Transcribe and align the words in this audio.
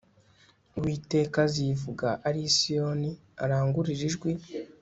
uwiteka 0.77 1.37
azivuga 1.47 2.07
ari 2.27 2.39
i 2.49 2.51
siyoni 2.57 3.09
arangurure 3.43 4.01
ijwi 4.09 4.31